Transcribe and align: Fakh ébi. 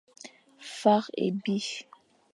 Fakh 0.79 1.09
ébi. 1.25 1.57